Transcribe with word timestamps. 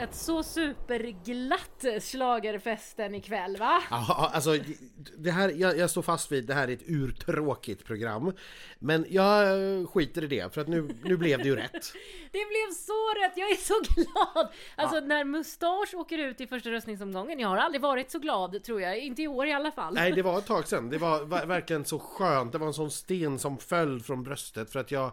ett 0.00 0.14
så 0.14 0.42
superglatt 0.42 1.84
schlagerfesten 2.00 3.14
ikväll 3.14 3.56
va? 3.56 3.82
Ja, 3.90 4.30
alltså 4.34 4.56
det 5.18 5.30
här, 5.30 5.48
jag, 5.48 5.78
jag 5.78 5.90
står 5.90 6.02
fast 6.02 6.32
vid 6.32 6.46
det 6.46 6.54
här 6.54 6.68
är 6.68 6.72
ett 6.72 6.88
urtråkigt 6.88 7.84
program. 7.84 8.32
Men 8.78 9.06
jag 9.08 9.44
skiter 9.90 10.24
i 10.24 10.26
det 10.26 10.54
för 10.54 10.60
att 10.60 10.68
nu, 10.68 10.88
nu 11.04 11.16
blev 11.16 11.38
det 11.38 11.44
ju 11.44 11.56
rätt. 11.56 11.72
Det 12.32 12.38
blev 12.48 12.74
så 12.74 13.14
rätt, 13.22 13.32
jag 13.36 13.50
är 13.50 13.56
så 13.56 13.80
glad! 13.94 14.52
Alltså 14.76 14.96
ja. 14.96 15.02
när 15.04 15.24
Mustasch 15.24 15.94
åker 15.94 16.18
ut 16.18 16.40
i 16.40 16.46
första 16.46 16.70
röstningsomgången, 16.70 17.38
jag 17.38 17.48
har 17.48 17.56
aldrig 17.56 17.82
varit 17.82 18.10
så 18.10 18.18
glad 18.18 18.64
tror 18.64 18.80
jag, 18.80 18.98
inte 18.98 19.22
i 19.22 19.28
år 19.28 19.46
i 19.46 19.52
alla 19.52 19.72
fall. 19.72 19.94
Nej, 19.94 20.12
det 20.12 20.22
var 20.22 20.38
ett 20.38 20.46
tag 20.46 20.68
sedan. 20.68 20.90
Det 20.90 20.98
var 20.98 21.46
verkligen 21.46 21.84
så 21.84 21.98
skönt, 21.98 22.52
det 22.52 22.58
var 22.58 22.66
en 22.66 22.74
sån 22.74 22.90
sten 22.90 23.38
som 23.38 23.58
föll 23.58 24.00
från 24.00 24.22
bröstet 24.22 24.72
för 24.72 24.80
att 24.80 24.90
jag 24.90 25.12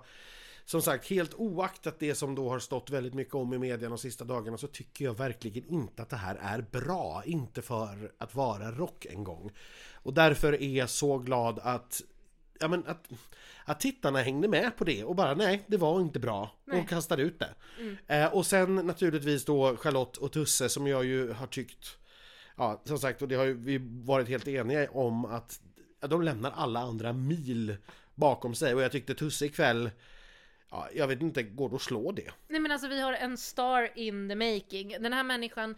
som 0.68 0.82
sagt, 0.82 1.10
helt 1.10 1.34
oaktat 1.34 2.00
det 2.00 2.16
som 2.16 2.36
då 2.36 2.50
har 2.50 2.60
stått 2.60 2.90
väldigt 2.90 3.14
mycket 3.14 3.36
om 3.36 3.54
i 3.54 3.58
media 3.58 3.90
de 3.90 3.98
sista 3.98 4.24
dagarna 4.24 4.58
så 4.58 4.68
tycker 4.68 5.06
jag 5.06 5.18
verkligen 5.18 5.66
inte 5.70 6.02
att 6.02 6.10
det 6.10 6.16
här 6.16 6.36
är 6.42 6.62
bra. 6.72 7.24
Inte 7.26 7.62
för 7.62 8.12
att 8.18 8.36
vara 8.36 8.72
rock 8.72 9.06
en 9.06 9.24
gång. 9.24 9.52
Och 9.94 10.14
därför 10.14 10.62
är 10.62 10.78
jag 10.78 10.90
så 10.90 11.18
glad 11.18 11.60
att 11.64 12.02
ja, 12.60 12.68
men 12.68 12.88
att, 12.88 13.10
att 13.66 13.80
tittarna 13.80 14.22
hängde 14.22 14.48
med 14.48 14.78
på 14.78 14.84
det 14.84 15.04
och 15.04 15.16
bara 15.16 15.34
nej, 15.34 15.64
det 15.68 15.78
var 15.78 16.02
inte 16.02 16.20
bra 16.20 16.52
nej. 16.66 16.82
och 16.82 16.90
kastade 16.90 17.24
ut 17.24 17.40
det. 17.40 17.50
Mm. 17.80 17.98
Eh, 18.08 18.34
och 18.34 18.46
sen 18.46 18.76
naturligtvis 18.76 19.46
då 19.46 19.78
Charlotte 19.78 20.18
och 20.18 20.32
Tusse 20.32 20.70
som 20.70 20.88
jag 20.88 21.06
ju 21.06 21.34
har 21.34 21.48
tyckt 21.48 21.98
Ja, 22.58 22.82
som 22.86 23.00
sagt, 23.00 23.22
och 23.22 23.28
det 23.28 23.36
har 23.36 23.46
ju 23.46 23.54
vi 23.54 23.78
varit 23.82 24.28
helt 24.28 24.48
eniga 24.48 24.92
om 24.92 25.26
att 25.26 25.62
de 26.00 26.22
lämnar 26.22 26.52
alla 26.52 26.80
andra 26.80 27.14
mil 27.14 27.78
bakom 28.16 28.56
sig 28.56 28.76
och 28.76 28.82
jag 28.82 28.92
tyckte 28.92 29.16
Tusse 29.16 29.46
ikväll 29.46 29.90
Ja, 30.72 30.88
jag 30.94 31.08
vet 31.08 31.22
inte, 31.22 31.44
går 31.44 31.70
det 31.70 31.76
att 31.76 31.82
slå 31.82 32.12
det? 32.12 32.32
Nej 32.48 32.60
men 32.60 32.72
alltså 32.72 32.88
vi 32.88 33.02
har 33.02 33.14
en 33.14 33.38
star 33.38 33.90
in 33.96 34.30
the 34.30 34.36
making. 34.36 34.96
Den 35.00 35.14
här 35.14 35.24
människan 35.24 35.76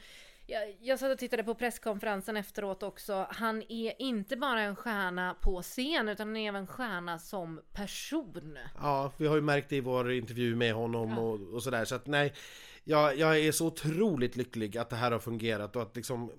jag, 0.50 0.78
jag 0.82 1.00
satt 1.00 1.12
och 1.12 1.18
tittade 1.18 1.44
på 1.44 1.56
presskonferensen 1.56 2.38
efteråt 2.38 2.84
också. 2.84 3.28
Han 3.30 3.64
är 3.70 4.02
inte 4.02 4.38
bara 4.38 4.62
en 4.62 4.76
stjärna 4.76 5.36
på 5.42 5.62
scen 5.62 6.10
utan 6.10 6.28
han 6.28 6.38
är 6.38 6.48
även 6.48 6.68
stjärna 6.68 7.20
som 7.20 7.62
person. 7.74 8.58
Ja, 8.82 9.12
vi 9.18 9.28
har 9.28 9.36
ju 9.36 9.42
märkt 9.42 9.70
det 9.70 9.76
i 9.76 9.82
vår 9.82 10.12
intervju 10.12 10.56
med 10.56 10.74
honom 10.74 11.10
ja. 11.10 11.20
och, 11.20 11.54
och 11.54 11.64
sådär. 11.64 11.86
Så 11.86 11.96
att 11.96 12.08
nej, 12.08 12.34
jag, 12.84 13.18
jag 13.18 13.40
är 13.40 13.52
så 13.52 13.68
otroligt 13.68 14.36
lycklig 14.36 14.78
att 14.78 14.90
det 14.90 14.96
här 14.96 15.12
har 15.12 15.20
fungerat 15.20 15.76
och 15.76 15.82
att 15.82 15.96
liksom 15.96 16.32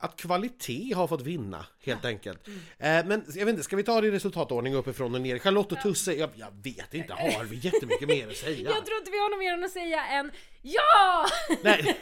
att 0.00 0.16
kvalitet 0.16 0.92
har 0.94 1.06
fått 1.06 1.20
vinna 1.20 1.66
helt 1.84 2.04
ja. 2.04 2.08
enkelt. 2.08 2.46
Mm. 2.78 3.08
Men 3.08 3.24
jag 3.28 3.46
vet 3.46 3.52
inte, 3.52 3.62
ska 3.62 3.76
vi 3.76 3.82
ta 3.82 4.00
det 4.00 4.06
i 4.06 4.10
resultatordning 4.10 4.74
uppifrån 4.74 5.14
och 5.14 5.20
ner? 5.20 5.38
Charlotte 5.38 5.72
och 5.72 5.80
Tusse, 5.80 6.12
jag, 6.12 6.30
jag 6.34 6.52
vet 6.62 6.94
inte, 6.94 7.12
har 7.12 7.44
vi 7.44 7.56
jättemycket 7.56 8.08
mer 8.08 8.28
att 8.28 8.36
säga? 8.36 8.70
Jag 8.70 8.86
tror 8.86 8.98
inte 8.98 9.10
vi 9.10 9.18
har 9.18 9.30
något 9.30 9.38
mer 9.38 9.64
att 9.64 9.70
säga 9.70 10.06
än 10.06 10.32
ja! 10.62 11.26
Nej, 11.62 11.96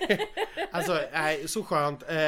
alltså 0.71 1.01
nej, 1.13 1.49
så 1.49 1.63
skönt. 1.63 2.03
Eh, 2.03 2.19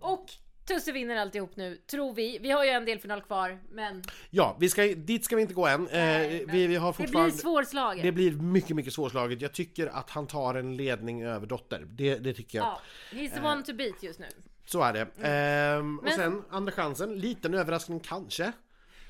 och 0.00 0.26
Tusse 0.66 0.92
vinner 0.92 1.16
alltihop 1.16 1.56
nu, 1.56 1.76
tror 1.76 2.14
vi. 2.14 2.38
Vi 2.38 2.50
har 2.50 2.64
ju 2.64 2.70
en 2.70 2.84
delfinal 2.84 3.22
kvar, 3.22 3.58
men... 3.70 4.02
Ja, 4.30 4.56
vi 4.60 4.68
ska, 4.68 4.82
dit 4.82 5.24
ska 5.24 5.36
vi 5.36 5.42
inte 5.42 5.54
gå 5.54 5.66
än. 5.66 5.88
Nej, 5.92 6.42
eh, 6.42 6.52
vi, 6.52 6.66
vi 6.66 6.76
har 6.76 6.92
fortfarande... 6.92 7.30
Det 7.30 7.32
blir 7.32 7.42
svårslaget. 7.42 8.02
Det 8.02 8.12
blir 8.12 8.32
mycket, 8.32 8.76
mycket 8.76 8.92
svårslaget. 8.92 9.40
Jag 9.40 9.52
tycker 9.52 9.86
att 9.86 10.10
han 10.10 10.26
tar 10.26 10.54
en 10.54 10.76
ledning 10.76 11.22
över 11.22 11.46
Dotter. 11.46 11.86
Det, 11.88 12.14
det 12.14 12.34
tycker 12.34 12.58
jag. 12.58 12.66
Ja, 12.66 12.80
he's 13.10 13.34
the 13.34 13.40
one 13.40 13.62
to 13.62 13.72
beat 13.72 14.02
just 14.02 14.20
nu. 14.20 14.26
Så 14.64 14.82
är 14.82 14.92
det. 14.92 15.00
Mm. 15.00 15.78
Ehm, 15.78 15.98
och 15.98 16.04
men... 16.04 16.12
sen 16.12 16.44
andra 16.50 16.72
chansen, 16.72 17.18
liten 17.18 17.54
överraskning 17.54 18.00
kanske? 18.00 18.52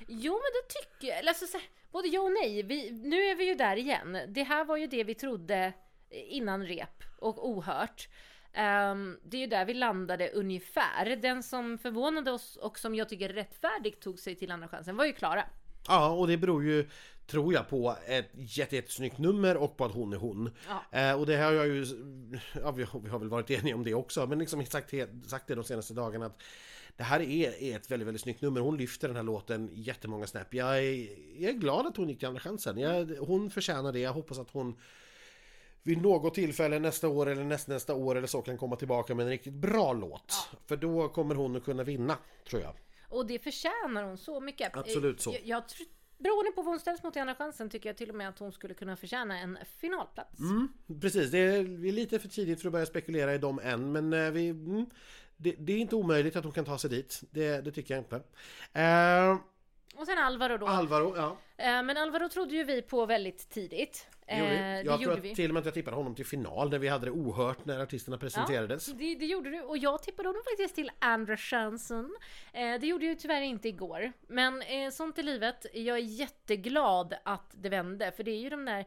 Jo 0.08 0.32
men 0.32 0.40
det 0.52 0.74
tycker 0.74 1.14
jag. 1.14 1.28
Alltså, 1.28 1.58
både 1.92 2.08
ja 2.08 2.20
och 2.20 2.32
nej. 2.32 2.62
Vi, 2.62 2.90
nu 2.90 3.16
är 3.16 3.34
vi 3.34 3.44
ju 3.44 3.54
där 3.54 3.76
igen. 3.76 4.18
Det 4.28 4.42
här 4.42 4.64
var 4.64 4.76
ju 4.76 4.86
det 4.86 5.04
vi 5.04 5.14
trodde 5.14 5.72
innan 6.10 6.66
rep 6.66 7.02
och 7.18 7.48
ohört. 7.48 8.08
Um, 8.56 9.18
det 9.22 9.36
är 9.36 9.40
ju 9.40 9.46
där 9.46 9.64
vi 9.64 9.74
landade 9.74 10.30
ungefär. 10.30 11.16
Den 11.16 11.42
som 11.42 11.78
förvånade 11.78 12.30
oss 12.30 12.56
och 12.56 12.78
som 12.78 12.94
jag 12.94 13.08
tycker 13.08 13.28
rättfärdigt 13.28 14.02
tog 14.02 14.18
sig 14.18 14.34
till 14.34 14.50
andra 14.50 14.68
chansen 14.68 14.96
var 14.96 15.04
ju 15.04 15.12
Klara. 15.12 15.44
Ja, 15.88 16.10
och 16.10 16.28
det 16.28 16.36
beror 16.36 16.64
ju 16.64 16.88
tror 17.26 17.54
jag 17.54 17.68
på 17.68 17.96
ett 18.06 18.30
jättesnyggt 18.34 19.18
nummer 19.18 19.56
och 19.56 19.76
på 19.76 19.84
att 19.84 19.92
hon 19.92 20.12
är 20.12 20.16
hon. 20.16 20.50
Ja. 20.68 20.98
Eh, 20.98 21.20
och 21.20 21.26
det 21.26 21.36
har 21.36 21.52
jag 21.52 21.66
ju, 21.66 21.86
ja, 22.62 22.70
vi, 22.70 22.84
har, 22.84 23.00
vi 23.00 23.08
har 23.08 23.18
väl 23.18 23.28
varit 23.28 23.50
eniga 23.50 23.74
om 23.74 23.84
det 23.84 23.94
också, 23.94 24.26
men 24.26 24.38
liksom 24.38 24.66
sagt, 24.66 24.94
sagt 25.26 25.46
det 25.46 25.54
de 25.54 25.64
senaste 25.64 25.94
dagarna 25.94 26.26
att 26.26 26.42
det 26.96 27.02
här 27.02 27.20
är, 27.20 27.62
är 27.62 27.76
ett 27.76 27.90
väldigt, 27.90 28.06
väldigt 28.06 28.22
snyggt 28.22 28.42
nummer. 28.42 28.60
Hon 28.60 28.76
lyfter 28.76 29.08
den 29.08 29.16
här 29.16 29.22
låten 29.22 29.70
jättemånga 29.72 30.26
snäpp. 30.26 30.54
Jag 30.54 30.78
är, 30.78 31.08
jag 31.42 31.50
är 31.50 31.58
glad 31.58 31.86
att 31.86 31.96
hon 31.96 32.08
gick 32.08 32.18
till 32.18 32.28
andra 32.28 32.40
chansen. 32.40 32.78
Jag, 32.78 33.16
hon 33.20 33.50
förtjänar 33.50 33.92
det. 33.92 33.98
Jag 33.98 34.12
hoppas 34.12 34.38
att 34.38 34.50
hon 34.50 34.76
vid 35.82 36.02
något 36.02 36.34
tillfälle 36.34 36.78
nästa 36.78 37.08
år 37.08 37.28
eller 37.28 37.44
nästa, 37.44 37.72
nästa 37.72 37.94
år 37.94 38.16
eller 38.16 38.26
så 38.26 38.42
kan 38.42 38.58
komma 38.58 38.76
tillbaka 38.76 39.14
med 39.14 39.24
en 39.24 39.30
riktigt 39.30 39.52
bra 39.52 39.92
låt. 39.92 40.24
Ja. 40.28 40.58
För 40.66 40.76
då 40.76 41.08
kommer 41.08 41.34
hon 41.34 41.56
att 41.56 41.64
kunna 41.64 41.84
vinna, 41.84 42.18
tror 42.48 42.62
jag. 42.62 42.74
Och 43.08 43.26
det 43.26 43.38
förtjänar 43.38 44.02
hon 44.02 44.18
så 44.18 44.40
mycket. 44.40 44.76
Absolut 44.76 45.20
så. 45.20 45.32
Jag, 45.32 45.40
jag 45.44 45.68
Beroende 46.22 46.50
på 46.52 46.62
vad 46.62 46.72
hon 46.72 46.80
ställs 46.80 47.02
mot 47.02 47.16
i 47.16 47.20
Andra 47.20 47.34
chansen 47.34 47.70
tycker 47.70 47.88
jag 47.88 47.96
till 47.96 48.10
och 48.10 48.16
med 48.16 48.28
att 48.28 48.38
hon 48.38 48.52
skulle 48.52 48.74
kunna 48.74 48.96
förtjäna 48.96 49.38
en 49.38 49.58
finalplats. 49.80 50.40
Mm, 50.40 50.68
precis, 51.00 51.30
det 51.30 51.38
är, 51.38 51.60
är 51.60 51.92
lite 51.92 52.18
för 52.18 52.28
tidigt 52.28 52.60
för 52.60 52.68
att 52.68 52.72
börja 52.72 52.86
spekulera 52.86 53.34
i 53.34 53.38
dem 53.38 53.60
än 53.62 53.92
men 53.92 54.12
eh, 54.12 54.30
vi, 54.30 54.48
mm, 54.48 54.86
det, 55.36 55.54
det, 55.58 55.72
är 55.72 55.78
inte 55.78 55.96
omöjligt 55.96 56.36
att 56.36 56.44
hon 56.44 56.52
kan 56.52 56.64
ta 56.64 56.78
sig 56.78 56.90
dit. 56.90 57.22
Det, 57.30 57.60
det 57.60 57.72
tycker 57.72 57.94
jag 57.94 58.00
inte. 58.00 58.16
Uh, 58.16 59.40
Alvaro 60.22 60.58
då. 60.58 60.66
Alvaro, 60.66 61.14
ja. 61.16 61.36
Eh, 61.56 61.82
men 61.82 61.96
Alvaro 61.96 62.28
trodde 62.28 62.54
ju 62.54 62.64
vi 62.64 62.82
på 62.82 63.06
väldigt 63.06 63.50
tidigt. 63.50 64.06
Eh, 64.26 64.80
jag 64.80 65.00
tror 65.00 65.12
att 65.12 65.24
vi. 65.24 65.34
till 65.34 65.50
och 65.50 65.54
med 65.54 65.60
att 65.60 65.64
jag 65.64 65.74
tippade 65.74 65.96
honom 65.96 66.14
till 66.14 66.26
final 66.26 66.70
när 66.70 66.78
vi 66.78 66.88
hade 66.88 67.06
det 67.06 67.10
ohört 67.10 67.64
när 67.64 67.80
artisterna 67.80 68.18
presenterades. 68.18 68.88
Ja, 68.88 68.94
det, 68.98 69.14
det, 69.14 69.26
gjorde 69.26 69.50
du 69.50 69.60
och 69.60 69.78
jag 69.78 70.02
tippade 70.02 70.28
honom 70.28 70.42
faktiskt 70.44 70.74
till 70.74 70.90
andra 70.98 71.36
chansen. 71.36 72.16
Eh, 72.52 72.80
det 72.80 72.86
gjorde 72.86 73.06
jag 73.06 73.18
tyvärr 73.18 73.42
inte 73.42 73.68
igår. 73.68 74.12
Men 74.28 74.62
sånt 74.92 75.18
är 75.18 75.22
livet. 75.22 75.66
Jag 75.72 75.96
är 75.96 76.02
jätteglad 76.02 77.14
att 77.24 77.50
det 77.52 77.68
vände 77.68 78.12
för 78.16 78.24
det 78.24 78.30
är 78.30 78.40
ju 78.40 78.50
de 78.50 78.64
där 78.64 78.84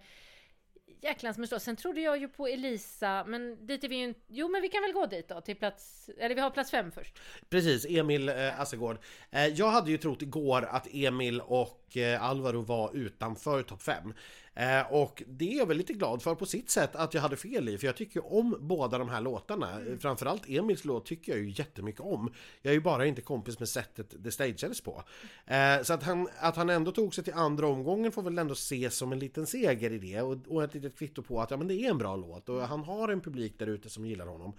jäklans 1.01 1.37
mustasch. 1.37 1.61
Sen 1.61 1.75
trodde 1.75 2.01
jag 2.01 2.17
ju 2.17 2.27
på 2.27 2.47
Elisa, 2.47 3.23
men 3.27 3.65
dit 3.67 3.83
är 3.83 3.89
vi 3.89 3.95
ju 3.95 4.03
inte... 4.03 4.19
Jo, 4.27 4.47
men 4.47 4.61
vi 4.61 4.69
kan 4.69 4.81
väl 4.81 4.91
gå 4.91 5.05
dit 5.05 5.27
då, 5.27 5.41
till 5.41 5.55
plats... 5.55 6.09
Eller 6.17 6.35
vi 6.35 6.41
har 6.41 6.49
plats 6.49 6.71
fem 6.71 6.91
först. 6.91 7.19
Precis, 7.49 7.85
Emil 7.89 8.29
eh, 8.29 8.59
Assegård. 8.59 8.97
Eh, 9.31 9.47
jag 9.47 9.69
hade 9.69 9.91
ju 9.91 9.97
trott 9.97 10.21
igår 10.21 10.65
att 10.71 10.87
Emil 10.91 11.41
och 11.41 11.97
eh, 11.97 12.23
Alvaro 12.23 12.61
var 12.61 12.95
utanför 12.95 13.63
topp 13.63 13.81
fem. 13.81 14.13
Eh, 14.55 14.93
och 14.93 15.23
det 15.27 15.53
är 15.53 15.57
jag 15.57 15.65
väl 15.65 15.77
lite 15.77 15.93
glad 15.93 16.21
för 16.21 16.35
på 16.35 16.45
sitt 16.45 16.69
sätt 16.69 16.95
att 16.95 17.13
jag 17.13 17.21
hade 17.21 17.35
fel 17.35 17.69
i, 17.69 17.77
för 17.77 17.87
jag 17.87 17.95
tycker 17.95 18.33
om 18.33 18.57
båda 18.59 18.97
de 18.97 19.09
här 19.09 19.21
låtarna. 19.21 19.71
Mm. 19.71 19.99
Framförallt 19.99 20.49
Emils 20.49 20.85
låt 20.85 21.05
tycker 21.05 21.31
jag 21.31 21.41
ju 21.41 21.49
jättemycket 21.49 22.01
om. 22.01 22.33
Jag 22.61 22.71
är 22.71 22.75
ju 22.75 22.81
bara 22.81 23.05
inte 23.05 23.21
kompis 23.21 23.59
med 23.59 23.69
sättet 23.69 24.13
det 24.19 24.31
stageades 24.31 24.81
på. 24.81 25.03
Eh, 25.45 25.81
så 25.83 25.93
att 25.93 26.03
han, 26.03 26.27
att 26.39 26.55
han 26.55 26.69
ändå 26.69 26.91
tog 26.91 27.15
sig 27.15 27.23
till 27.23 27.33
andra 27.33 27.67
omgången 27.67 28.11
får 28.11 28.21
väl 28.21 28.37
ändå 28.37 28.53
ses 28.53 28.97
som 28.97 29.11
en 29.11 29.19
liten 29.19 29.47
seger 29.47 29.91
i 29.91 29.97
det 29.97 30.21
och, 30.21 30.37
och 30.47 30.63
ett 30.63 30.73
litet 30.73 30.97
kvitto 30.97 31.21
på 31.21 31.41
att 31.41 31.51
ja, 31.51 31.57
men 31.57 31.67
det 31.67 31.75
är 31.75 31.89
en 31.89 31.97
bra 31.97 32.15
låt 32.15 32.49
och 32.49 32.61
han 32.61 32.83
har 32.83 33.09
en 33.09 33.21
publik 33.21 33.59
där 33.59 33.67
ute 33.67 33.89
som 33.89 34.05
gillar 34.05 34.25
honom. 34.25 34.53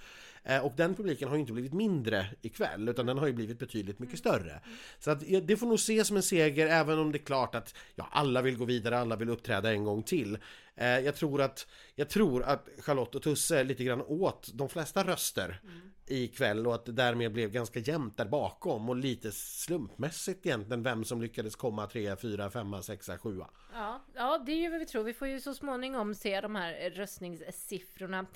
Eh, 0.46 0.64
och 0.64 0.72
den 0.76 0.94
publiken 0.94 1.28
har 1.28 1.36
ju 1.36 1.40
inte 1.40 1.52
blivit 1.52 1.72
mindre 1.72 2.26
ikväll 2.42 2.88
utan 2.88 3.06
den 3.06 3.18
har 3.18 3.26
ju 3.26 3.32
blivit 3.32 3.58
betydligt 3.58 3.98
mycket 3.98 4.18
större. 4.18 4.60
Så 4.98 5.10
att 5.10 5.20
det 5.42 5.56
får 5.56 5.66
nog 5.66 5.74
ses 5.74 6.08
som 6.08 6.16
en 6.16 6.22
seger 6.22 6.66
även 6.66 6.98
om 6.98 7.12
det 7.12 7.18
är 7.18 7.24
klart 7.24 7.54
att 7.54 7.74
ja, 7.94 8.08
alla 8.10 8.42
vill 8.42 8.56
gå 8.56 8.64
vidare, 8.64 8.98
alla 8.98 9.16
vill 9.16 9.30
uppträda 9.30 9.72
en 9.72 9.84
gång 9.84 10.02
till. 10.02 10.38
Eh, 10.76 10.98
jag 10.98 11.14
tror 11.14 11.42
att, 11.42 11.66
jag 11.94 12.08
tror 12.08 12.42
att 12.42 12.68
Charlotte 12.78 13.14
och 13.14 13.22
Tusse 13.22 13.64
lite 13.64 13.84
grann 13.84 14.02
åt 14.02 14.50
de 14.54 14.68
flesta 14.68 15.04
röster 15.04 15.60
mm. 15.62 15.92
ikväll 16.06 16.66
och 16.66 16.74
att 16.74 16.84
det 16.84 16.92
därmed 16.92 17.32
blev 17.32 17.50
ganska 17.50 17.78
jämnt 17.78 18.16
där 18.16 18.24
bakom 18.24 18.88
och 18.88 18.96
lite 18.96 19.32
slumpmässigt 19.32 20.46
egentligen 20.46 20.82
vem 20.82 21.04
som 21.04 21.22
lyckades 21.22 21.56
komma 21.56 21.86
3, 21.86 22.16
4, 22.16 22.50
5, 22.50 22.82
6, 22.82 23.10
7. 23.20 23.40
Ja, 23.72 24.04
ja, 24.14 24.42
det 24.46 24.52
är 24.52 24.56
ju 24.56 24.70
vad 24.70 24.78
vi 24.78 24.86
tror. 24.86 25.04
Vi 25.04 25.14
får 25.14 25.28
ju 25.28 25.40
så 25.40 25.54
småningom 25.54 26.14
se 26.14 26.40
de 26.40 26.54
här 26.54 26.90
röstningssiffrorna. 26.90 28.26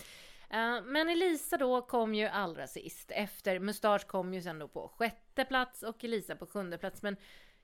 Eh, 0.50 0.82
men 0.82 1.08
Elisa 1.08 1.56
då 1.56 1.82
kom 1.82 2.14
ju 2.14 2.26
allra 2.26 2.66
sist. 2.66 3.10
Efter 3.10 3.58
Mustasch 3.58 4.06
kom 4.06 4.34
ju 4.34 4.42
sen 4.42 4.58
då 4.58 4.68
på 4.68 4.88
sjätte 4.88 5.44
plats 5.44 5.82
och 5.82 6.04
Elisa 6.04 6.36
på 6.36 6.46
sjunde 6.46 6.78
plats. 6.78 7.02
Men 7.02 7.16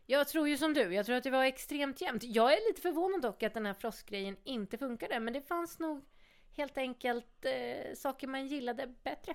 jag 0.07 0.29
tror 0.29 0.49
ju 0.49 0.57
som 0.57 0.75
du, 0.75 0.95
jag 0.95 1.07
tror 1.07 1.17
att 1.17 1.25
det 1.25 1.31
var 1.31 1.45
extremt 1.45 2.01
jämnt. 2.01 2.23
Jag 2.25 2.53
är 2.53 2.69
lite 2.69 2.81
förvånad 2.81 3.23
dock 3.23 3.43
att 3.43 3.55
den 3.55 3.67
här 3.67 3.75
frostgrejen 3.75 4.37
inte 4.45 4.79
funkade, 4.79 5.21
men 5.21 5.35
det 5.35 5.43
fanns 5.43 5.79
nog 5.79 6.05
helt 6.57 6.79
enkelt 6.79 7.45
eh, 7.45 7.95
saker 7.95 8.27
man 8.27 8.47
gillade 8.47 8.95
bättre. 9.03 9.35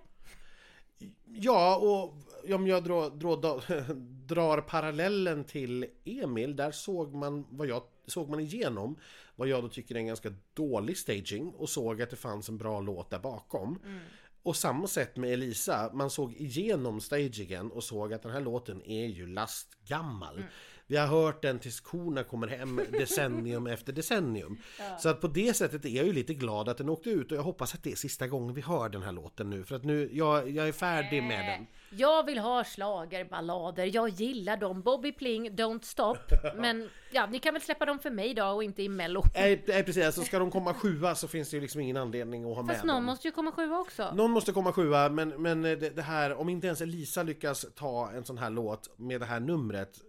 Ja, 1.25 1.75
och 1.75 2.53
om 2.53 2.67
jag 2.67 2.83
drar, 2.83 3.09
drar, 3.09 3.93
drar 4.27 4.61
parallellen 4.61 5.43
till 5.43 5.85
Emil, 6.05 6.55
där 6.55 6.71
såg 6.71 7.13
man 7.15 7.45
vad 7.49 7.67
jag 7.67 7.83
såg 8.07 8.29
man 8.29 8.39
igenom 8.39 8.95
vad 9.35 9.47
jag 9.47 9.63
då 9.63 9.69
tycker 9.69 9.95
är 9.95 9.99
en 9.99 10.07
ganska 10.07 10.33
dålig 10.53 10.97
staging 10.97 11.49
och 11.49 11.69
såg 11.69 12.01
att 12.01 12.09
det 12.09 12.15
fanns 12.15 12.49
en 12.49 12.57
bra 12.57 12.81
låt 12.81 13.09
där 13.09 13.19
bakom. 13.19 13.79
Mm. 13.85 13.99
Och 14.43 14.55
samma 14.55 14.87
sätt 14.87 15.17
med 15.17 15.33
Elisa, 15.33 15.91
man 15.93 16.09
såg 16.09 16.33
igenom 16.33 17.01
stagingen 17.01 17.71
och 17.71 17.83
såg 17.83 18.13
att 18.13 18.23
den 18.23 18.31
här 18.31 18.41
låten 18.41 18.81
är 18.81 19.05
ju 19.05 19.27
lastgammal. 19.27 20.35
Mm. 20.35 20.49
Vi 20.91 20.97
har 20.97 21.07
hört 21.07 21.41
den 21.41 21.59
tills 21.59 21.79
korna 21.79 22.23
kommer 22.23 22.47
hem 22.47 22.81
decennium 22.91 23.67
efter 23.75 23.93
decennium. 23.93 24.57
Så 24.99 25.09
att 25.09 25.21
på 25.21 25.27
det 25.27 25.53
sättet 25.53 25.85
är 25.85 25.89
jag 25.89 26.05
ju 26.05 26.13
lite 26.13 26.33
glad 26.33 26.69
att 26.69 26.77
den 26.77 26.89
åkte 26.89 27.09
ut 27.09 27.31
och 27.31 27.37
jag 27.37 27.43
hoppas 27.43 27.73
att 27.73 27.83
det 27.83 27.91
är 27.91 27.95
sista 27.95 28.27
gången 28.27 28.53
vi 28.53 28.61
hör 28.61 28.89
den 28.89 29.01
här 29.01 29.11
låten 29.11 29.49
nu. 29.49 29.63
För 29.63 29.75
att 29.75 29.83
nu, 29.83 30.09
jag, 30.13 30.49
jag 30.49 30.67
är 30.67 30.71
färdig 30.71 31.23
med 31.23 31.45
den. 31.45 31.67
Jag 31.99 32.25
vill 32.25 32.39
ha 32.39 32.63
schlagerballader. 32.63 33.89
Jag 33.93 34.09
gillar 34.09 34.57
dem. 34.57 34.81
Bobby 34.81 35.11
Pling, 35.11 35.49
Don't 35.49 35.81
Stop. 35.81 36.17
Men 36.55 36.89
ja, 37.11 37.25
ni 37.25 37.39
kan 37.39 37.53
väl 37.53 37.61
släppa 37.61 37.85
dem 37.85 37.99
för 37.99 38.09
mig 38.09 38.33
då 38.33 38.45
och 38.45 38.63
inte 38.63 38.83
i 38.83 38.89
Mello. 38.89 39.23
Nej, 39.33 39.63
nej 39.67 39.83
precis, 39.83 40.05
alltså 40.05 40.21
ska 40.21 40.39
de 40.39 40.51
komma 40.51 40.73
sjua 40.73 41.15
så 41.15 41.27
finns 41.27 41.49
det 41.49 41.57
ju 41.57 41.61
liksom 41.61 41.81
ingen 41.81 41.97
anledning 41.97 42.51
att 42.51 42.57
ha 42.57 42.67
Fast 42.67 42.67
med 42.67 42.87
någon 42.87 42.95
dem. 42.95 43.05
måste 43.05 43.27
ju 43.27 43.31
komma 43.31 43.51
sjua 43.51 43.79
också. 43.79 44.11
Någon 44.13 44.31
måste 44.31 44.51
komma 44.51 44.73
sjua, 44.73 45.09
men, 45.09 45.29
men 45.29 45.61
det, 45.61 45.75
det 45.75 46.01
här, 46.01 46.33
om 46.33 46.49
inte 46.49 46.67
ens 46.67 46.81
Elisa 46.81 47.23
lyckas 47.23 47.65
ta 47.75 48.11
en 48.11 48.25
sån 48.25 48.37
här 48.37 48.49
låt 48.49 48.99
med 48.99 49.21
det 49.21 49.25
här 49.25 49.39
numret 49.39 49.99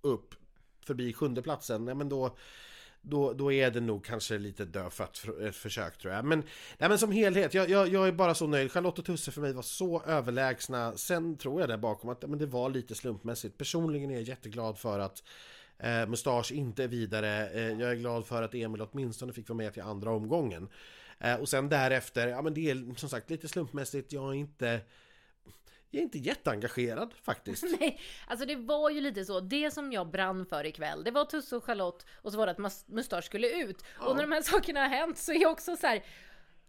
upp 0.00 0.34
förbi 0.86 1.12
sjunde 1.12 1.42
platsen, 1.42 1.84
nej 1.84 1.94
men 1.94 2.08
då 2.08 2.36
då, 3.02 3.32
då 3.32 3.52
är 3.52 3.70
det 3.70 3.80
nog 3.80 4.04
kanske 4.04 4.38
lite 4.38 4.64
dödfött 4.64 5.18
för, 5.18 5.40
ett 5.40 5.46
eh, 5.46 5.50
försök 5.50 5.98
tror 5.98 6.14
jag. 6.14 6.24
Men, 6.24 6.42
nej, 6.78 6.88
men 6.88 6.98
som 6.98 7.12
helhet, 7.12 7.54
jag, 7.54 7.70
jag, 7.70 7.88
jag 7.88 8.08
är 8.08 8.12
bara 8.12 8.34
så 8.34 8.46
nöjd. 8.46 8.72
Charlotte 8.72 8.98
och 8.98 9.04
Tusse 9.04 9.30
för 9.30 9.40
mig 9.40 9.52
var 9.52 9.62
så 9.62 10.02
överlägsna. 10.02 10.96
Sen 10.96 11.36
tror 11.36 11.60
jag 11.60 11.68
där 11.68 11.76
bakom 11.76 12.10
att 12.10 12.28
men 12.28 12.38
det 12.38 12.46
var 12.46 12.70
lite 12.70 12.94
slumpmässigt. 12.94 13.58
Personligen 13.58 14.10
är 14.10 14.14
jag 14.14 14.22
jätteglad 14.22 14.78
för 14.78 14.98
att 14.98 15.22
eh, 15.78 16.06
Mustasch 16.06 16.52
inte 16.52 16.84
är 16.84 16.88
vidare. 16.88 17.48
Eh, 17.48 17.80
jag 17.80 17.90
är 17.90 17.94
glad 17.94 18.26
för 18.26 18.42
att 18.42 18.54
Emil 18.54 18.82
åtminstone 18.82 19.32
fick 19.32 19.48
vara 19.48 19.56
med 19.56 19.72
till 19.72 19.82
andra 19.82 20.10
omgången. 20.10 20.68
Eh, 21.18 21.34
och 21.34 21.48
sen 21.48 21.68
därefter, 21.68 22.28
ja 22.28 22.42
men 22.42 22.54
det 22.54 22.70
är 22.70 22.94
som 22.96 23.08
sagt 23.08 23.30
lite 23.30 23.48
slumpmässigt. 23.48 24.12
Jag 24.12 24.28
är 24.28 24.34
inte 24.34 24.80
jag 25.90 25.98
är 26.00 26.04
inte 26.04 26.18
jätteengagerad 26.18 27.14
faktiskt. 27.22 27.64
Nej, 27.80 28.00
alltså 28.26 28.46
det 28.46 28.56
var 28.56 28.90
ju 28.90 29.00
lite 29.00 29.24
så. 29.24 29.40
Det 29.40 29.70
som 29.70 29.92
jag 29.92 30.10
brann 30.10 30.46
för 30.46 30.66
ikväll, 30.66 31.04
det 31.04 31.10
var 31.10 31.24
Tusse 31.24 31.56
och 31.56 31.64
Charlotte 31.64 32.06
och 32.22 32.32
så 32.32 32.38
var 32.38 32.46
det 32.46 32.52
att 32.52 32.58
Mus- 32.58 32.84
Mustasch 32.86 33.24
skulle 33.24 33.50
ut. 33.62 33.84
Och 33.98 34.16
när 34.16 34.22
de 34.22 34.32
här 34.32 34.42
sakerna 34.42 34.80
har 34.80 34.88
hänt 34.88 35.18
så 35.18 35.32
är 35.32 35.42
jag 35.42 35.50
också 35.52 35.76
så 35.76 35.86
här. 35.86 36.02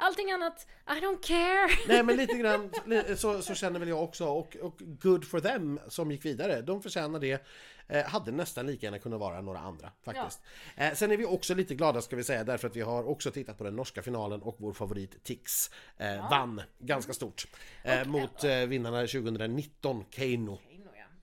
Allting 0.01 0.31
annat, 0.31 0.68
I 0.88 1.00
don't 1.00 1.22
care. 1.22 1.69
Nej 1.88 2.04
men 2.04 2.16
lite 2.18 2.38
grann 2.38 2.72
så, 3.18 3.42
så 3.42 3.56
känner 3.56 3.80
väl 3.80 3.90
jag 3.90 4.04
också 4.04 4.25
och, 4.25 4.56
och 4.56 4.75
good 4.80 5.25
for 5.25 5.40
them 5.40 5.80
som 5.88 6.12
gick 6.12 6.25
vidare. 6.25 6.62
De 6.62 6.81
förtjänar 6.81 7.19
det. 7.19 7.46
Eh, 7.88 8.06
hade 8.06 8.31
nästan 8.31 8.68
lika 8.68 8.86
gärna 8.86 9.00
kunnat 9.00 9.19
vara 9.19 9.42
några 9.42 9.60
andra 9.60 9.92
faktiskt. 10.06 10.42
Eh, 10.75 10.94
sen 10.94 11.12
är 11.12 11.18
vi 11.18 11.25
också 11.25 11.56
lite 11.56 11.75
glada 11.75 12.01
ska 12.01 12.16
vi 12.16 12.24
säga 12.24 12.44
därför 12.44 12.68
att 12.68 12.75
vi 12.75 12.81
har 12.81 13.10
också 13.10 13.31
tittat 13.31 13.57
på 13.57 13.63
den 13.63 13.75
norska 13.75 14.01
finalen 14.01 14.42
och 14.42 14.56
vår 14.60 14.74
favorit 14.74 15.24
Tix 15.24 15.72
eh, 15.98 16.30
vann 16.30 16.62
ganska 16.80 17.13
stort. 17.13 17.48
Eh, 17.84 18.06
mot 18.07 18.44
eh, 18.44 18.57
vinnarna 18.57 19.00
2019, 19.00 20.06
Keino. 20.10 20.60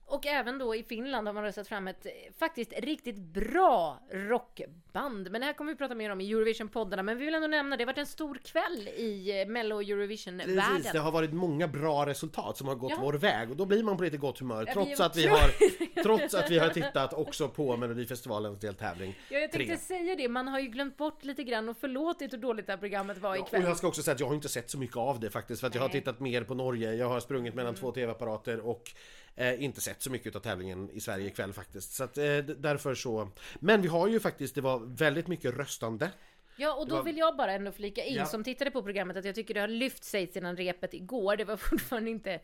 Och 0.09 0.25
även 0.27 0.57
då 0.57 0.75
i 0.75 0.83
Finland 0.83 1.27
har 1.27 1.33
man 1.33 1.43
röstat 1.43 1.67
fram 1.67 1.87
ett 1.87 2.05
eh, 2.05 2.11
faktiskt 2.39 2.73
riktigt 2.79 3.15
bra 3.17 3.99
rockband. 4.11 5.31
Men 5.31 5.41
det 5.41 5.47
här 5.47 5.53
kommer 5.53 5.71
vi 5.71 5.77
prata 5.77 5.95
mer 5.95 6.09
om 6.09 6.21
i 6.21 6.31
Eurovision-poddarna. 6.33 7.03
Men 7.03 7.17
vi 7.17 7.25
vill 7.25 7.35
ändå 7.35 7.47
nämna 7.47 7.77
det. 7.77 7.83
Har 7.83 7.85
varit 7.87 7.97
en 7.97 8.05
stor 8.05 8.35
kväll 8.43 8.87
i 8.87 9.41
eh, 9.41 9.47
Mello 9.47 9.77
Precis, 9.77 9.87
det 9.87 9.93
Eurovision-världen. 9.93 11.01
har 11.01 11.11
varit 11.11 11.33
många 11.33 11.67
bra 11.67 12.05
resultat 12.05 12.57
som 12.57 12.67
har 12.67 12.75
gått 12.75 12.91
Ja. 12.91 12.97
vår 13.01 13.13
väg 13.13 13.51
och 13.51 13.57
då 13.57 13.65
blir 13.65 13.83
man 13.83 13.97
på 13.97 14.03
lite 14.03 14.17
gott 14.17 14.39
humör 14.39 14.63
Ja, 14.67 14.73
trots 14.73 14.99
att 14.99 15.15
vi 15.17 15.27
har 15.27 15.51
Trots 16.03 16.33
att 16.33 16.51
vi 16.51 16.59
har 16.59 16.69
tittat 16.69 17.13
också 17.13 17.49
på 17.49 17.77
Melodifestivalens 17.77 18.59
deltävling 18.59 19.15
Ja, 19.29 19.39
jag 19.39 19.51
tänkte 19.51 19.67
tre. 19.75 19.77
säga 19.77 20.15
det. 20.15 20.27
Man 20.29 20.47
har 20.47 20.59
ju 20.59 20.67
glömt 20.67 20.97
bort 20.97 21.23
lite 21.23 21.43
grann 21.43 21.69
och 21.69 21.77
förlåtit 21.77 22.33
hur 22.33 22.37
dåligt 22.37 22.65
det 22.65 22.71
här 22.73 22.77
programmet 22.77 23.17
var 23.17 23.29
Och 23.39 23.47
ikväll. 23.47 23.63
jag 23.63 23.77
ska 23.77 23.87
också 23.87 24.01
säga 24.03 24.13
att 24.13 24.19
jag 24.19 24.27
har 24.27 24.35
inte 24.35 24.49
sett 24.49 24.69
så 24.69 24.77
mycket 24.77 24.97
av 24.97 25.19
det 25.19 25.29
faktiskt 25.29 25.59
för 25.59 25.67
att 25.67 25.75
jag 25.75 25.81
har 25.81 25.89
tittat 25.89 26.19
mer 26.19 26.43
på 26.43 26.53
Norge. 26.53 26.93
Jag 26.93 27.09
har 27.09 27.19
sprungit 27.19 27.53
mellan 27.55 27.75
två 27.75 27.91
tv-apparater 27.91 28.59
och 28.59 28.91
eh, 29.37 29.63
inte 29.63 29.81
sett 29.81 30.01
så 30.01 30.11
mycket 30.11 30.35
av 30.35 30.39
tävlingen 30.39 30.89
i 30.89 30.99
Sverige 30.99 31.27
ikväll 31.27 31.53
faktiskt. 31.53 31.93
Så 31.93 32.03
att 32.03 32.17
eh, 32.17 32.37
därför 32.37 32.95
så. 32.95 33.29
Men 33.59 33.81
vi 33.81 33.87
har 33.87 34.07
ju 34.07 34.19
faktiskt, 34.19 34.55
det 34.55 34.61
var 34.61 34.79
väldigt 34.79 35.27
mycket 35.27 35.57
röstande. 35.57 36.11
Ja, 36.59 36.73
och 36.73 36.87
då 36.87 36.95
var- 36.95 37.03
vill 37.03 37.17
jag 37.17 37.37
bara 37.37 37.51
ändå 37.51 37.71
flika 37.71 38.03
in 38.03 38.15
Ja. 38.15 38.25
som 38.25 38.43
tittade 38.43 38.71
på 38.71 38.83
programmet 38.83 39.17
att 39.17 39.25
jag 39.25 39.35
tycker 39.35 39.53
det 39.53 39.59
har 39.59 39.67
lyft 39.67 40.03
sig 40.03 40.27
sedan 40.27 40.57
repet 40.57 40.93
igår. 40.93 41.35
Det 41.35 41.45
var 41.45 41.57
fortfarande 41.69 42.09
inte 42.11 42.39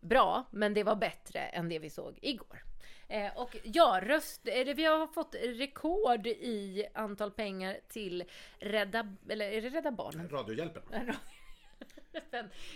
bra, 0.00 0.44
men 0.50 0.74
det 0.74 0.82
var 0.84 0.96
bättre 0.96 1.38
än 1.40 1.68
det 1.68 1.78
vi 1.78 1.90
såg 1.90 2.18
igår. 2.22 2.62
Eh, 3.08 3.36
och 3.36 3.56
ja, 3.62 4.00
röst, 4.02 4.48
eller 4.48 4.74
vi 4.74 4.84
har 4.84 5.06
fått 5.06 5.34
rekord 5.42 6.26
i 6.26 6.86
antal 6.94 7.30
pengar 7.30 7.76
till 7.88 8.24
Rädda, 8.58 9.16
eller 9.28 9.50
är 9.50 9.62
det 9.62 9.68
Rädda 9.68 9.90
Barnen? 9.90 10.28
Radiohjälpen. 10.28 10.82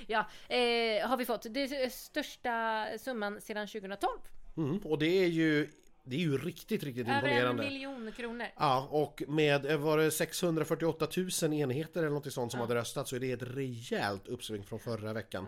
ja, 0.07 0.27
eh, 0.49 1.09
har 1.09 1.17
vi 1.17 1.25
fått. 1.25 1.47
Det 1.51 1.61
är 1.61 1.89
största 1.89 2.87
summan 2.99 3.41
sedan 3.41 3.67
2012. 3.67 4.11
Mm, 4.57 4.79
och 4.79 4.99
det 4.99 5.07
är 5.25 5.27
ju 5.27 5.69
det 6.05 6.17
är 6.17 6.21
ju 6.21 6.39
riktigt, 6.39 6.83
riktigt 6.83 7.09
Över 7.09 7.19
en 7.19 7.25
imponerande. 7.25 7.63
miljon 7.63 8.13
kronor. 8.13 8.47
Ja, 8.57 8.89
och 8.91 9.23
med 9.29 9.67
eh, 9.67 9.77
var 9.77 9.99
det 9.99 10.11
648 10.11 11.09
000 11.43 11.53
enheter 11.53 12.01
eller 12.01 12.11
något 12.11 12.33
sånt 12.33 12.53
som 12.53 12.61
hade 12.61 12.75
röstat 12.75 13.09
så 13.09 13.17
är 13.17 13.21
det 13.21 13.33
ett 13.33 13.43
rejält 13.43 14.29
uppsving 14.29 14.65
från 14.65 14.79
förra 14.79 15.13
veckan. 15.13 15.47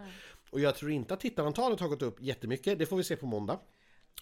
Och 0.50 0.60
jag 0.60 0.74
tror 0.76 0.90
inte 0.90 1.14
att 1.14 1.20
tittarantalet 1.20 1.80
har 1.80 1.88
gått 1.88 2.02
upp 2.02 2.16
jättemycket, 2.20 2.78
det 2.78 2.86
får 2.86 2.96
vi 2.96 3.04
se 3.04 3.16
på 3.16 3.26
måndag. 3.26 3.60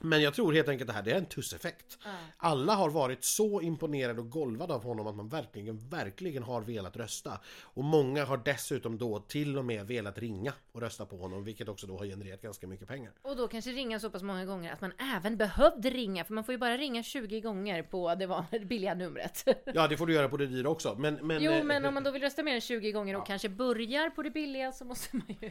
Men 0.02 0.22
jag 0.22 0.34
tror 0.34 0.52
helt 0.52 0.68
enkelt 0.68 0.88
det 0.88 0.94
här 0.94 1.02
det 1.02 1.10
är 1.12 1.18
en 1.18 1.26
tusseffekt. 1.26 1.98
Alla 2.36 2.74
har 2.74 2.90
varit 2.90 3.24
så 3.24 3.60
imponerade 3.60 4.20
och 4.20 4.30
golvade 4.30 4.74
av 4.74 4.84
honom 4.84 5.06
att 5.06 5.16
man 5.16 5.28
verkligen, 5.28 5.88
verkligen 5.88 6.42
har 6.42 6.60
velat 6.60 6.96
rösta. 6.96 7.40
Och 7.62 7.84
många 7.84 8.24
har 8.24 8.36
dessutom 8.44 8.98
då 8.98 9.18
till 9.18 9.58
och 9.58 9.64
med 9.64 9.86
velat 9.86 10.18
ringa 10.18 10.52
och 10.72 10.80
rösta 10.80 11.06
på 11.06 11.16
honom, 11.16 11.44
vilket 11.44 11.68
också 11.68 11.86
då 11.86 11.98
har 11.98 12.06
genererat 12.06 12.42
ganska 12.42 12.66
mycket 12.66 12.88
pengar. 12.88 13.12
Och 13.22 13.36
då 13.36 13.48
kanske 13.48 13.70
ringa 13.70 14.00
så 14.00 14.10
pass 14.10 14.22
många 14.22 14.44
gånger 14.44 14.72
att 14.72 14.80
man 14.80 14.92
även 15.16 15.36
behövde 15.36 15.90
ringa, 15.90 16.24
för 16.24 16.34
man 16.34 16.44
får 16.44 16.52
ju 16.52 16.58
bara 16.58 16.76
ringa 16.76 17.02
20 17.02 17.40
gånger 17.40 17.82
på 17.82 18.14
det 18.14 18.60
billiga 18.66 18.94
numret. 18.94 19.44
Ja, 19.74 19.88
det 19.88 19.96
får 19.96 20.06
du 20.06 20.14
göra 20.14 20.28
på 20.28 20.36
det 20.36 20.46
dyra 20.46 20.68
också. 20.68 20.94
Men, 20.98 21.14
men, 21.14 21.42
Jo, 21.42 21.52
eh, 21.52 21.64
men 21.64 21.84
om 21.84 21.94
man 21.94 22.04
då 22.04 22.10
vill 22.10 22.22
rösta 22.22 22.42
mer 22.42 22.54
än 22.54 22.60
20 22.60 22.92
gånger 22.92 23.16
och 23.16 23.26
kanske 23.26 23.48
börjar 23.48 24.10
på 24.10 24.22
det 24.22 24.30
billiga 24.30 24.72
så 24.72 24.84
måste 24.84 25.16
man 25.16 25.36
ju... 25.40 25.50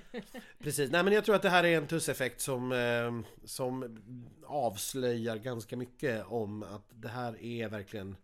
Precis, 0.59 0.91
nej 0.91 1.03
men 1.03 1.13
jag 1.13 1.25
tror 1.25 1.35
att 1.35 1.41
det 1.41 1.49
här 1.49 1.63
är 1.63 1.77
en 1.77 1.87
tusseffekt 1.87 2.41
som, 2.41 2.71
eh, 2.71 3.35
som 3.45 3.99
avslöjar 4.49 5.37
ganska 5.37 5.77
mycket 5.77 6.25
om 6.27 6.63
att 6.63 6.85
det 6.89 7.07
här 7.07 7.43
är 7.43 7.69
verkligen 7.69 8.15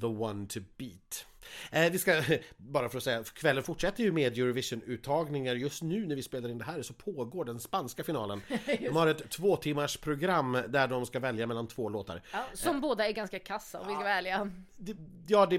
the 0.00 0.06
one 0.06 0.46
to 0.46 0.60
beat. 0.76 1.26
Eh, 1.70 1.92
vi 1.92 1.98
ska, 1.98 2.22
bara 2.56 2.88
för 2.88 2.98
att 2.98 3.04
säga, 3.04 3.24
kvällen 3.24 3.62
fortsätter 3.62 4.04
ju 4.04 4.12
med 4.12 4.38
Eurovision-uttagningar. 4.38 5.54
Just 5.54 5.82
nu 5.82 6.06
när 6.06 6.16
vi 6.16 6.22
spelar 6.22 6.48
in 6.48 6.58
det 6.58 6.64
här 6.64 6.82
så 6.82 6.92
pågår 6.92 7.44
den 7.44 7.60
spanska 7.60 8.04
finalen. 8.04 8.42
De 8.66 8.96
har 8.96 9.06
ett 9.06 9.30
två 9.30 9.56
timmars 9.56 9.96
program 9.96 10.58
där 10.68 10.88
de 10.88 11.06
ska 11.06 11.20
välja 11.20 11.46
mellan 11.46 11.66
två 11.66 11.88
låtar. 11.88 12.22
Ja, 12.32 12.44
som 12.54 12.80
båda 12.80 13.08
är 13.08 13.12
ganska 13.12 13.38
kassa 13.38 13.80
om 13.80 13.86
vi 13.86 13.92
ska 13.92 14.02
vara 14.02 14.14
ärliga. 14.14 14.50
Det, 14.76 14.96
ja, 15.26 15.46
det 15.46 15.56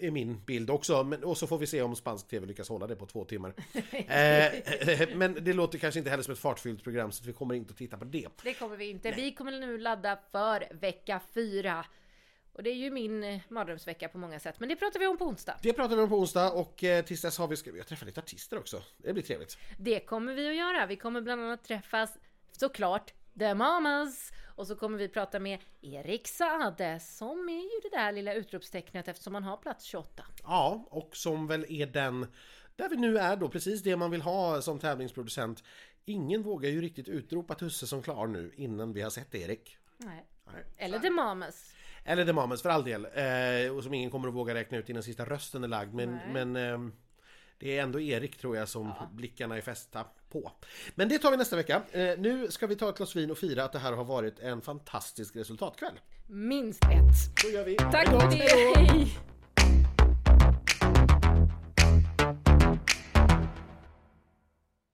är 0.00 0.10
min 0.10 0.44
bild 0.44 0.70
också. 0.70 1.04
Men, 1.04 1.24
och 1.24 1.38
så 1.38 1.46
får 1.46 1.58
vi 1.58 1.66
se 1.66 1.82
om 1.82 1.96
spansk 1.96 2.28
tv 2.28 2.46
lyckas 2.46 2.68
hålla 2.68 2.86
det 2.86 2.96
på 2.96 3.06
två 3.06 3.24
timmar. 3.24 3.54
eh, 3.92 5.08
men 5.14 5.44
det 5.44 5.52
låter 5.52 5.78
kanske 5.78 5.98
inte 5.98 6.10
heller 6.10 6.22
som 6.22 6.32
ett 6.32 6.38
fartfyllt 6.38 6.84
program 6.84 7.12
så 7.12 7.24
vi 7.24 7.32
kommer 7.32 7.54
inte 7.54 7.70
att 7.70 7.78
titta 7.78 7.96
på 7.96 8.04
det. 8.04 8.28
Det 8.42 8.54
kommer 8.54 8.76
vi 8.76 8.90
inte. 8.90 9.12
Vi 9.12 9.32
kommer 9.32 9.52
nu 9.52 9.78
ladda 9.78 10.18
för 10.32 10.74
vecka 10.80 11.20
fyra. 11.34 11.84
Och 12.52 12.62
det 12.64 12.70
är 12.70 12.74
ju 12.74 12.90
min 12.90 13.24
eh, 13.24 13.40
mardrömsvecka 13.48 14.08
på 14.08 14.18
många 14.18 14.40
sätt. 14.40 14.60
Men 14.60 14.68
det 14.68 14.76
pratar 14.76 15.00
vi 15.00 15.06
om 15.06 15.16
på 15.16 15.24
onsdag. 15.24 15.58
Det 15.62 15.72
pratar 15.72 15.96
vi 15.96 16.02
om 16.02 16.08
på 16.08 16.18
onsdag 16.18 16.52
och 16.52 16.84
eh, 16.84 17.04
tills 17.04 17.22
dess 17.22 17.38
har 17.38 17.48
vi, 17.48 17.56
ska 17.56 17.72
vi 17.72 17.82
träffa 17.82 18.06
lite 18.06 18.20
artister 18.20 18.58
också. 18.58 18.82
Det 18.96 19.12
blir 19.12 19.22
trevligt. 19.22 19.58
Det 19.78 20.00
kommer 20.00 20.34
vi 20.34 20.48
att 20.48 20.56
göra. 20.56 20.86
Vi 20.86 20.96
kommer 20.96 21.20
bland 21.20 21.42
annat 21.42 21.64
träffas 21.64 22.18
såklart 22.52 23.12
The 23.38 23.54
Mamas. 23.54 24.32
Och 24.56 24.66
så 24.66 24.76
kommer 24.76 24.98
vi 24.98 25.08
prata 25.08 25.40
med 25.40 25.58
Erik 25.80 26.28
Saade 26.28 27.00
som 27.00 27.48
är 27.48 27.62
ju 27.62 27.90
det 27.90 27.96
där 27.96 28.12
lilla 28.12 28.34
utropstecknet 28.34 29.08
eftersom 29.08 29.34
han 29.34 29.44
har 29.44 29.56
plats 29.56 29.84
28. 29.84 30.24
Ja, 30.42 30.86
och 30.90 31.16
som 31.16 31.46
väl 31.46 31.66
är 31.68 31.86
den 31.86 32.26
där 32.76 32.88
vi 32.88 32.96
nu 32.96 33.18
är 33.18 33.36
då, 33.36 33.48
precis 33.48 33.82
det 33.82 33.96
man 33.96 34.10
vill 34.10 34.22
ha 34.22 34.62
som 34.62 34.78
tävlingsproducent. 34.78 35.64
Ingen 36.04 36.42
vågar 36.42 36.70
ju 36.70 36.80
riktigt 36.80 37.08
utropa 37.08 37.54
Tusse 37.54 37.86
som 37.86 38.02
klar 38.02 38.26
nu 38.26 38.52
innan 38.56 38.92
vi 38.92 39.02
har 39.02 39.10
sett 39.10 39.34
Erik. 39.34 39.78
Nej. 39.96 40.24
Nej. 40.52 40.64
Eller 40.76 40.98
The 40.98 41.10
Mamas. 41.10 41.74
Eller 42.04 42.24
The 42.24 42.32
Mamas 42.32 42.62
för 42.62 42.68
all 42.68 42.84
del. 42.84 43.04
Eh, 43.04 43.76
och 43.76 43.84
som 43.84 43.94
ingen 43.94 44.10
kommer 44.10 44.28
att 44.28 44.34
våga 44.34 44.54
räkna 44.54 44.78
ut 44.78 44.88
innan 44.88 45.02
sista 45.02 45.24
rösten 45.24 45.64
är 45.64 45.68
lagd. 45.68 45.94
Men, 45.94 46.10
Nej. 46.10 46.32
men 46.32 46.56
ehm, 46.56 46.92
det 47.58 47.78
är 47.78 47.82
ändå 47.82 48.00
Erik 48.00 48.38
tror 48.38 48.56
jag 48.56 48.68
som 48.68 48.92
blickarna 49.12 49.56
är 49.56 49.60
fästa 49.60 50.04
på. 50.30 50.52
Men 50.94 51.08
det 51.08 51.18
tar 51.18 51.30
vi 51.30 51.36
nästa 51.36 51.56
vecka. 51.56 51.82
Eh, 51.92 52.18
nu 52.18 52.50
ska 52.50 52.66
vi 52.66 52.76
ta 52.76 52.88
ett 52.88 52.96
glas 52.96 53.16
vin 53.16 53.30
och 53.30 53.38
fira 53.38 53.64
att 53.64 53.72
det 53.72 53.78
här 53.78 53.92
har 53.92 54.04
varit 54.04 54.38
en 54.38 54.60
fantastisk 54.60 55.36
resultatkväll. 55.36 56.00
Minst 56.26 56.84
ett. 56.84 57.42
Då 57.44 57.50
gör 57.50 57.64
vi. 57.64 57.76
Tack 57.76 58.08
för 58.08 58.30
det. 58.30 58.78
Hej. 58.78 59.18